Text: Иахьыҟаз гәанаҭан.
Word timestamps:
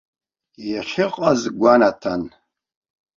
Иахьыҟаз 0.69 1.41
гәанаҭан. 1.59 2.21